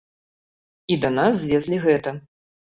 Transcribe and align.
І 0.95 0.97
да 1.05 1.13
нас 1.19 1.33
звезлі 1.45 1.77
гэта. 1.87 2.19